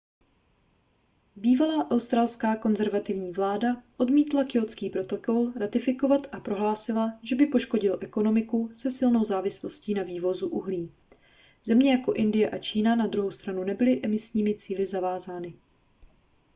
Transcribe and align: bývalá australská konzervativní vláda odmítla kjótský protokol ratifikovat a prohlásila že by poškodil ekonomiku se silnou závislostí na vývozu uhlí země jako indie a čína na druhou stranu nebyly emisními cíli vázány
bývalá 1.35 1.91
australská 1.91 2.55
konzervativní 2.55 3.31
vláda 3.31 3.83
odmítla 3.97 4.43
kjótský 4.43 4.89
protokol 4.89 5.51
ratifikovat 5.51 6.27
a 6.31 6.39
prohlásila 6.39 7.19
že 7.23 7.35
by 7.35 7.45
poškodil 7.47 7.97
ekonomiku 8.01 8.69
se 8.73 8.91
silnou 8.91 9.23
závislostí 9.23 9.93
na 9.93 10.03
vývozu 10.03 10.49
uhlí 10.49 10.91
země 11.63 11.91
jako 11.91 12.13
indie 12.13 12.49
a 12.49 12.57
čína 12.57 12.95
na 12.95 13.07
druhou 13.07 13.31
stranu 13.31 13.63
nebyly 13.63 13.99
emisními 14.03 14.53
cíli 14.55 14.85
vázány 14.85 15.53